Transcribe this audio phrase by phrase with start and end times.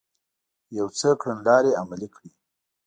[0.77, 2.29] يو څه کړنلارې عملي کړې